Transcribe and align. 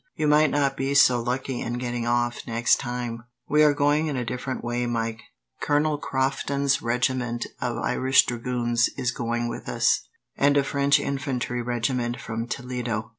You 0.15 0.25
might 0.27 0.49
not 0.49 0.75
be 0.75 0.95
so 0.95 1.21
lucky 1.21 1.61
in 1.61 1.73
getting 1.77 2.07
off, 2.07 2.47
next 2.47 2.77
time." 2.77 3.25
"We 3.47 3.61
are 3.61 3.75
going 3.75 4.07
in 4.07 4.17
a 4.17 4.25
different 4.25 4.63
way, 4.63 4.87
Mike. 4.87 5.21
Colonel 5.61 5.99
Crofton's 5.99 6.81
regiment 6.81 7.45
of 7.61 7.77
Irish 7.77 8.25
dragoons 8.25 8.89
is 8.97 9.11
going 9.11 9.47
with 9.47 9.69
us, 9.69 10.07
and 10.35 10.57
a 10.57 10.63
French 10.63 10.99
infantry 10.99 11.61
regiment 11.61 12.19
from 12.19 12.47
Toledo." 12.47 13.09